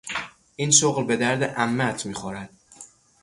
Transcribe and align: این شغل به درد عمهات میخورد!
این 0.55 0.71
شغل 0.71 1.03
به 1.03 1.17
درد 1.17 1.43
عمهات 1.43 2.05
میخورد! 2.05 2.49